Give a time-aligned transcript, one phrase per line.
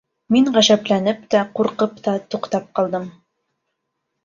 [0.35, 3.09] Мин ғәжәпләнеп тә, ҡурҡып та туҡтап ҡалдым.